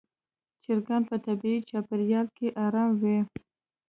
چرګان 0.63 1.01
په 1.09 1.15
طبیعي 1.25 1.59
چاپېریال 1.69 2.27
کې 2.37 2.47
آرام 2.65 2.89
وي. 3.01 3.17